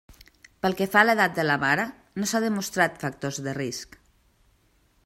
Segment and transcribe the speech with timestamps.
[0.65, 1.85] Pel que fa a l'edat de la mare
[2.23, 3.97] no s'ha demostrat factors de risc.